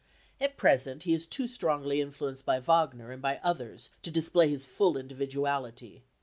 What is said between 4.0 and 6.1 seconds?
to display his full individuality.